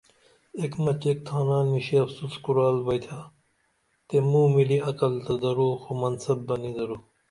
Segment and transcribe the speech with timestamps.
[0.59, 3.19] ایک مچ ایک تھانہ نِشی افسُس کُرال بئیتھا
[4.07, 6.97] تے موملی عقل تہ درو خو منصب بہ نی درو